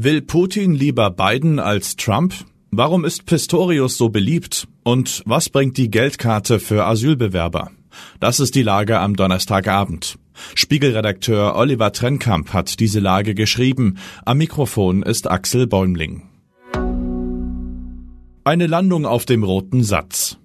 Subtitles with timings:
[0.00, 2.32] Will Putin lieber Biden als Trump?
[2.70, 4.68] Warum ist Pistorius so beliebt?
[4.84, 7.72] Und was bringt die Geldkarte für Asylbewerber?
[8.20, 10.16] Das ist die Lage am Donnerstagabend.
[10.54, 13.98] Spiegelredakteur Oliver Trennkamp hat diese Lage geschrieben.
[14.24, 16.22] Am Mikrofon ist Axel Bäumling.
[18.44, 20.37] Eine Landung auf dem roten Satz.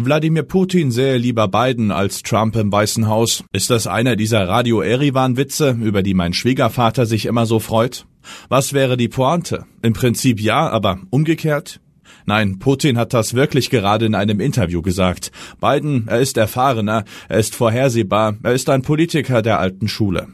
[0.00, 3.42] Wladimir Putin sähe lieber Biden als Trump im Weißen Haus.
[3.52, 8.06] Ist das einer dieser Radio Erivan Witze, über die mein Schwiegervater sich immer so freut?
[8.48, 9.66] Was wäre die Pointe?
[9.82, 11.80] Im Prinzip ja, aber umgekehrt?
[12.26, 15.32] Nein, Putin hat das wirklich gerade in einem Interview gesagt.
[15.60, 20.28] Biden, er ist erfahrener, er ist vorhersehbar, er ist ein Politiker der alten Schule.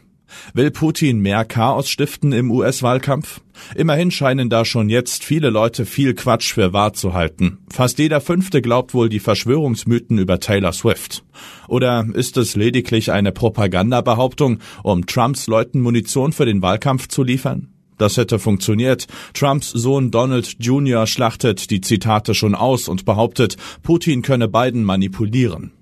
[0.53, 3.41] Will Putin mehr Chaos stiften im US-Wahlkampf?
[3.75, 7.59] Immerhin scheinen da schon jetzt viele Leute viel Quatsch für wahr zu halten.
[7.71, 11.25] Fast jeder Fünfte glaubt wohl die Verschwörungsmythen über Taylor Swift.
[11.69, 17.69] Oder ist es lediglich eine Propagandabehauptung, um Trumps Leuten Munition für den Wahlkampf zu liefern?
[17.99, 19.07] Das hätte funktioniert.
[19.35, 21.07] Trumps Sohn Donald Jr.
[21.07, 25.73] schlachtet die Zitate schon aus und behauptet, Putin könne Biden manipulieren.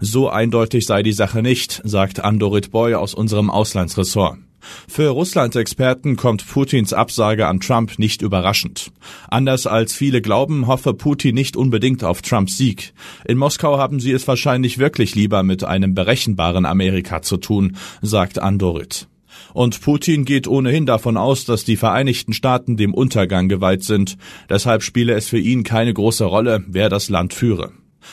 [0.00, 4.38] So eindeutig sei die Sache nicht, sagt Andorit Boy aus unserem Auslandsressort.
[4.88, 8.92] Für Russland-Experten kommt Putins Absage an Trump nicht überraschend.
[9.28, 12.92] Anders als viele glauben, hoffe Putin nicht unbedingt auf Trumps Sieg.
[13.24, 18.38] In Moskau haben sie es wahrscheinlich wirklich lieber mit einem berechenbaren Amerika zu tun, sagt
[18.38, 19.08] Andorit.
[19.54, 24.16] Und Putin geht ohnehin davon aus, dass die Vereinigten Staaten dem Untergang geweiht sind.
[24.48, 27.72] Deshalb spiele es für ihn keine große Rolle, wer das Land führe.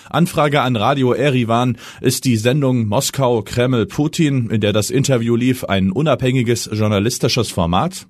[0.10, 5.64] Anfrage an Radio Erivan ist die Sendung Moskau Kreml Putin, in der das Interview lief,
[5.64, 8.08] ein unabhängiges journalistisches Format?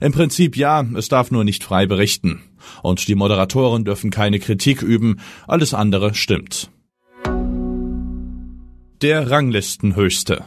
[0.00, 2.42] Im Prinzip ja, es darf nur nicht frei berichten.
[2.82, 6.70] Und die Moderatoren dürfen keine Kritik üben, alles andere stimmt.
[9.00, 10.44] Der Ranglistenhöchste.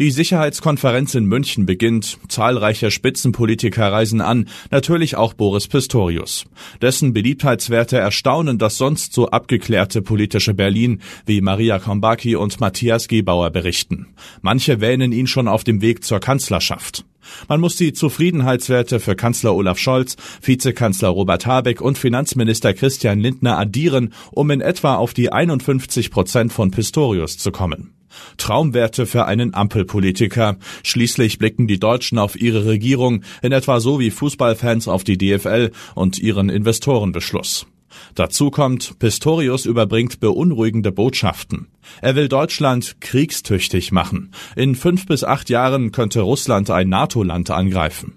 [0.00, 2.16] Die Sicherheitskonferenz in München beginnt.
[2.26, 6.46] Zahlreiche Spitzenpolitiker reisen an, natürlich auch Boris Pistorius.
[6.80, 13.50] Dessen Beliebtheitswerte erstaunen das sonst so abgeklärte politische Berlin, wie Maria Kombaki und Matthias Gebauer
[13.50, 14.06] berichten.
[14.40, 17.04] Manche wähnen ihn schon auf dem Weg zur Kanzlerschaft.
[17.46, 23.58] Man muss die Zufriedenheitswerte für Kanzler Olaf Scholz, Vizekanzler Robert Habeck und Finanzminister Christian Lindner
[23.58, 27.99] addieren, um in etwa auf die 51 Prozent von Pistorius zu kommen.
[28.36, 30.56] Traumwerte für einen Ampelpolitiker.
[30.82, 35.70] Schließlich blicken die Deutschen auf ihre Regierung in etwa so wie Fußballfans auf die DFL
[35.94, 37.66] und ihren Investorenbeschluss.
[38.14, 41.68] Dazu kommt, Pistorius überbringt beunruhigende Botschaften.
[42.00, 44.32] Er will Deutschland kriegstüchtig machen.
[44.56, 48.14] In fünf bis acht Jahren könnte Russland ein NATO-Land angreifen.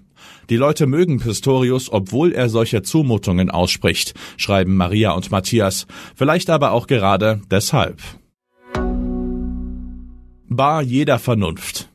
[0.50, 6.72] Die Leute mögen Pistorius, obwohl er solche Zumutungen ausspricht, schreiben Maria und Matthias, vielleicht aber
[6.72, 8.00] auch gerade deshalb.
[10.48, 11.88] Bar jeder Vernunft.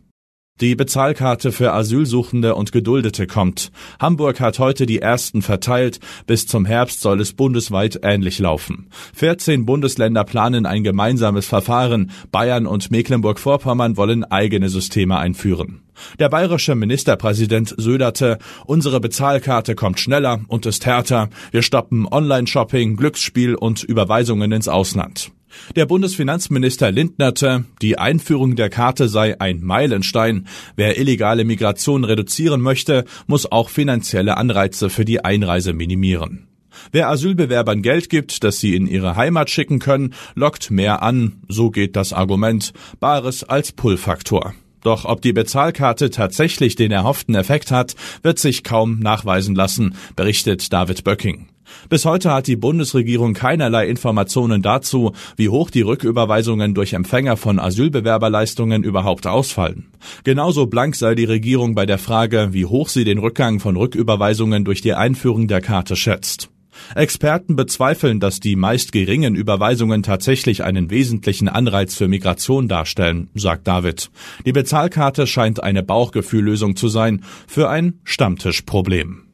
[0.59, 3.71] Die Bezahlkarte für Asylsuchende und Geduldete kommt.
[3.99, 5.99] Hamburg hat heute die ersten verteilt.
[6.25, 8.89] Bis zum Herbst soll es bundesweit ähnlich laufen.
[9.13, 12.11] 14 Bundesländer planen ein gemeinsames Verfahren.
[12.31, 15.83] Bayern und Mecklenburg-Vorpommern wollen eigene Systeme einführen.
[16.17, 21.29] Der bayerische Ministerpräsident söderte, unsere Bezahlkarte kommt schneller und ist härter.
[21.51, 25.31] Wir stoppen Online-Shopping, Glücksspiel und Überweisungen ins Ausland.
[25.75, 30.47] Der Bundesfinanzminister lindnerte, die Einführung der Karte sei ein Meilenstein.
[30.75, 36.47] Wer illegale Migration reduzieren möchte, muss auch finanzielle Anreize für die Einreise minimieren.
[36.91, 41.71] Wer Asylbewerbern Geld gibt, das sie in ihre Heimat schicken können, lockt mehr an, so
[41.71, 44.53] geht das Argument, Bares als Pull-Faktor.
[44.81, 50.71] Doch ob die Bezahlkarte tatsächlich den erhofften Effekt hat, wird sich kaum nachweisen lassen, berichtet
[50.71, 51.47] David Böcking.
[51.89, 57.59] Bis heute hat die Bundesregierung keinerlei Informationen dazu, wie hoch die Rücküberweisungen durch Empfänger von
[57.59, 59.87] Asylbewerberleistungen überhaupt ausfallen.
[60.23, 64.65] Genauso blank sei die Regierung bei der Frage, wie hoch sie den Rückgang von Rücküberweisungen
[64.65, 66.49] durch die Einführung der Karte schätzt.
[66.95, 73.67] Experten bezweifeln, dass die meist geringen Überweisungen tatsächlich einen wesentlichen Anreiz für Migration darstellen, sagt
[73.67, 74.09] David.
[74.45, 79.28] Die Bezahlkarte scheint eine Bauchgefühllösung zu sein für ein Stammtischproblem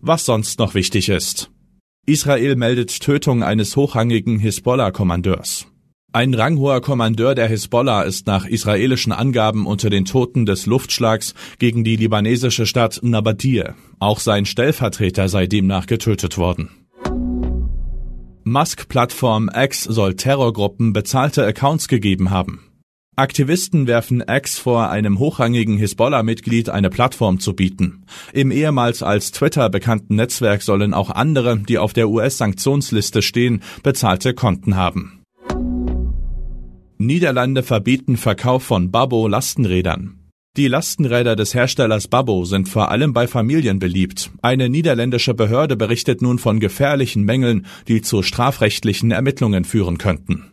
[0.00, 1.50] was sonst noch wichtig ist.
[2.06, 5.66] Israel meldet Tötung eines hochrangigen Hisbollah-Kommandeurs.
[6.12, 11.84] Ein ranghoher Kommandeur der Hisbollah ist nach israelischen Angaben unter den Toten des Luftschlags gegen
[11.84, 13.76] die libanesische Stadt Nabatir.
[14.00, 16.70] Auch sein Stellvertreter sei demnach getötet worden.
[18.42, 22.69] Musk-Plattform X soll Terrorgruppen bezahlte Accounts gegeben haben.
[23.20, 28.06] Aktivisten werfen X vor, einem hochrangigen Hisbollah-Mitglied eine Plattform zu bieten.
[28.32, 34.32] Im ehemals als Twitter bekannten Netzwerk sollen auch andere, die auf der US-Sanktionsliste stehen, bezahlte
[34.32, 35.20] Konten haben.
[36.96, 40.30] Niederlande verbieten Verkauf von Babbo Lastenrädern.
[40.56, 44.30] Die Lastenräder des Herstellers Babbo sind vor allem bei Familien beliebt.
[44.40, 50.52] Eine niederländische Behörde berichtet nun von gefährlichen Mängeln, die zu strafrechtlichen Ermittlungen führen könnten.